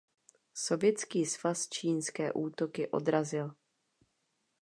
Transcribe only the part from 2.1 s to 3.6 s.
útoky odrazil.